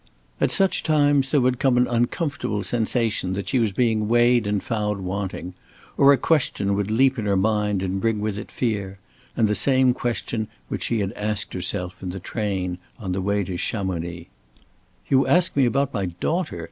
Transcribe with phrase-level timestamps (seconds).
[0.39, 4.63] At such times there would come an uncomfortable sensation that she was being weighed and
[4.63, 5.53] found wanting;
[5.95, 8.97] or a question would leap in her mind and bring with it fear,
[9.37, 13.43] and the same question which she had asked herself in the train on the way
[13.43, 14.27] to Chamonix.
[15.07, 16.59] "You ask me about my daughter?"